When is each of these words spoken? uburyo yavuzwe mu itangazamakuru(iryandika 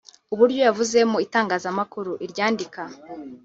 uburyo 0.33 0.59
yavuzwe 0.67 0.99
mu 1.11 1.17
itangazamakuru(iryandika 1.25 2.81